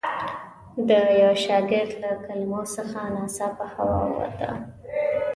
[0.87, 0.89] د
[1.21, 4.49] یوه شاګرد له کلمو څخه ناڅاپه هوا ووته.